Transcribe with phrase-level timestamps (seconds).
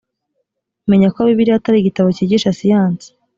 [0.89, 3.07] menya ko bibiliya atari igitabo cyigisha siyansi